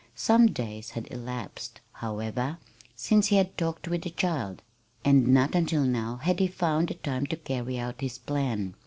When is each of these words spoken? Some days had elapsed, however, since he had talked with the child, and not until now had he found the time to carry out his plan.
Some 0.15 0.47
days 0.47 0.89
had 0.89 1.07
elapsed, 1.11 1.79
however, 1.93 2.57
since 2.95 3.27
he 3.27 3.35
had 3.35 3.55
talked 3.55 3.87
with 3.87 4.01
the 4.01 4.09
child, 4.09 4.63
and 5.05 5.27
not 5.27 5.53
until 5.53 5.83
now 5.83 6.15
had 6.15 6.39
he 6.39 6.47
found 6.47 6.87
the 6.87 6.95
time 6.95 7.27
to 7.27 7.35
carry 7.37 7.77
out 7.77 8.01
his 8.01 8.17
plan. 8.17 8.73